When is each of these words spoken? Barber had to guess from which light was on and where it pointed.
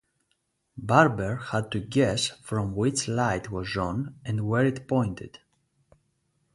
Barber 0.79 1.35
had 1.35 1.69
to 1.73 1.79
guess 1.79 2.29
from 2.43 2.75
which 2.75 3.07
light 3.07 3.51
was 3.51 3.77
on 3.77 4.19
and 4.25 4.47
where 4.49 4.65
it 4.65 4.87
pointed. 4.87 5.37